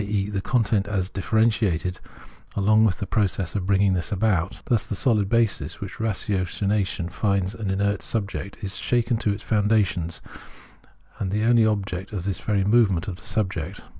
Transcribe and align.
e. 0.03 0.31
the 0.31 0.41
content 0.41 0.87
as 0.87 1.11
differentiated 1.11 1.99
along 2.55 2.83
with 2.83 2.97
the 2.97 3.05
pro 3.05 3.27
cess 3.27 3.53
of 3.53 3.67
bringing 3.67 3.93
this 3.93 4.11
about. 4.11 4.59
Thus 4.65 4.83
the 4.87 4.95
sohd 4.95 5.29
basis, 5.29 5.79
which 5.79 5.99
ratiocination 5.99 7.07
found 7.11 7.53
in 7.53 7.69
an 7.69 7.69
inert 7.69 8.01
subject, 8.01 8.57
is 8.63 8.77
shaken 8.77 9.17
to 9.17 9.31
its 9.31 9.43
foundations, 9.43 10.19
and 11.19 11.29
the 11.29 11.43
only 11.43 11.67
object 11.67 12.13
is 12.13 12.25
this 12.25 12.39
very 12.39 12.63
movement 12.63 13.07
of 13.07 13.17
the 13.17 13.27
subject. 13.27 13.81